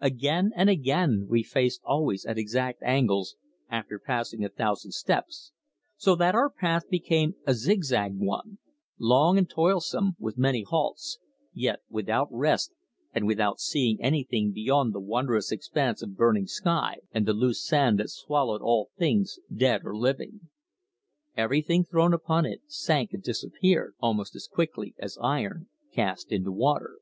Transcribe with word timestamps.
Again 0.00 0.52
and 0.56 0.70
again 0.70 1.26
we 1.28 1.42
faced 1.42 1.82
always 1.84 2.24
at 2.24 2.38
exact 2.38 2.82
angles 2.82 3.36
after 3.68 3.98
pacing 3.98 4.42
a 4.42 4.48
thousand 4.48 4.92
steps, 4.92 5.52
so 5.98 6.14
that 6.14 6.34
our 6.34 6.48
path 6.48 6.88
became 6.88 7.34
a 7.46 7.52
zig 7.52 7.84
zag 7.84 8.14
one, 8.16 8.56
long 8.98 9.36
and 9.36 9.46
toilsome, 9.50 10.16
with 10.18 10.38
many 10.38 10.62
halts, 10.62 11.18
yet 11.52 11.80
without 11.90 12.28
rest 12.30 12.72
and 13.12 13.26
without 13.26 13.60
seeing 13.60 14.00
anything 14.00 14.50
beyond 14.50 14.94
the 14.94 14.98
wondrous 14.98 15.52
expanse 15.52 16.00
of 16.00 16.16
burning 16.16 16.46
sky 16.46 16.96
and 17.12 17.26
the 17.26 17.34
loose 17.34 17.62
sand 17.62 17.98
that 18.00 18.08
swallowed 18.08 18.62
all 18.62 18.88
things 18.96 19.38
dead 19.54 19.82
or 19.84 19.94
living. 19.94 20.48
Everything 21.36 21.84
thrown 21.84 22.14
upon 22.14 22.46
it 22.46 22.62
sank 22.66 23.12
and 23.12 23.22
disappeared 23.22 23.92
almost 24.00 24.34
as 24.34 24.48
quickly 24.50 24.94
as 24.98 25.18
iron 25.20 25.68
cast 25.92 26.32
into 26.32 26.50
water. 26.50 26.96